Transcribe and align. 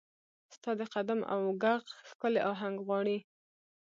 ستا 0.55 0.71
د 0.79 0.81
قدم 0.93 1.19
او 1.33 1.39
ږغ، 1.61 1.81
ښکلې 2.09 2.41
اهنګ 2.51 2.77
غواړي 2.87 3.17